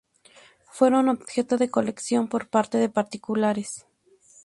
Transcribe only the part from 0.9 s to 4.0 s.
objeto de colección por parte de particulares.